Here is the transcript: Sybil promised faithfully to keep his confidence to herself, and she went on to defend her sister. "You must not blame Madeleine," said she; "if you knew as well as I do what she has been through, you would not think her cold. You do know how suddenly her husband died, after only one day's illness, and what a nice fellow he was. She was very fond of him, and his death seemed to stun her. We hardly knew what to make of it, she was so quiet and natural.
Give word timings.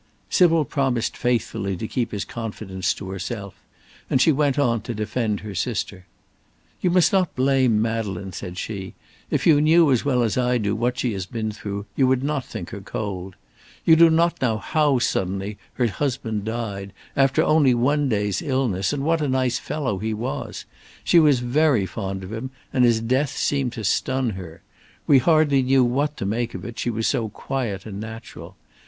Sybil 0.31 0.65
promised 0.65 1.15
faithfully 1.15 1.77
to 1.77 1.87
keep 1.87 2.11
his 2.11 2.25
confidence 2.25 2.95
to 2.95 3.11
herself, 3.11 3.53
and 4.09 4.19
she 4.19 4.31
went 4.31 4.57
on 4.57 4.81
to 4.81 4.95
defend 4.95 5.41
her 5.41 5.53
sister. 5.53 6.07
"You 6.81 6.89
must 6.89 7.13
not 7.13 7.35
blame 7.35 7.79
Madeleine," 7.79 8.31
said 8.33 8.57
she; 8.57 8.95
"if 9.29 9.45
you 9.45 9.61
knew 9.61 9.91
as 9.91 10.03
well 10.03 10.23
as 10.23 10.39
I 10.39 10.57
do 10.57 10.75
what 10.75 10.97
she 10.97 11.13
has 11.13 11.27
been 11.27 11.51
through, 11.51 11.85
you 11.95 12.07
would 12.07 12.23
not 12.23 12.43
think 12.45 12.71
her 12.71 12.81
cold. 12.81 13.35
You 13.85 13.95
do 13.95 14.09
know 14.09 14.57
how 14.57 14.97
suddenly 14.97 15.59
her 15.75 15.85
husband 15.85 16.45
died, 16.45 16.93
after 17.15 17.43
only 17.43 17.75
one 17.75 18.09
day's 18.09 18.41
illness, 18.41 18.91
and 18.93 19.03
what 19.03 19.21
a 19.21 19.27
nice 19.29 19.59
fellow 19.59 19.99
he 19.99 20.15
was. 20.15 20.65
She 21.03 21.19
was 21.19 21.41
very 21.41 21.85
fond 21.85 22.23
of 22.23 22.33
him, 22.33 22.49
and 22.73 22.83
his 22.85 23.01
death 23.01 23.37
seemed 23.37 23.73
to 23.73 23.83
stun 23.83 24.31
her. 24.31 24.63
We 25.05 25.19
hardly 25.19 25.61
knew 25.61 25.83
what 25.83 26.17
to 26.17 26.25
make 26.25 26.55
of 26.55 26.65
it, 26.65 26.79
she 26.79 26.89
was 26.89 27.05
so 27.05 27.29
quiet 27.29 27.85
and 27.85 27.99
natural. 27.99 28.55